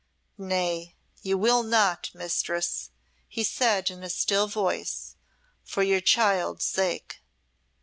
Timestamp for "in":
3.91-4.01